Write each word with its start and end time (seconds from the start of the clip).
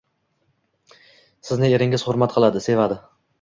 Sizni 1.49 1.69
eringiz 1.79 2.07
hurmat 2.09 2.35
qiladi, 2.39 2.65
sevadi 2.71 2.99